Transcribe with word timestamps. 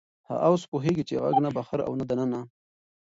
هغه 0.29 0.43
اوس 0.49 0.63
پوهېږي 0.71 1.03
چې 1.09 1.15
غږ 1.23 1.35
نه 1.45 1.49
بهر 1.57 1.79
و 1.81 1.85
او 1.87 1.93
نه 1.99 2.05
دننه. 2.09 2.41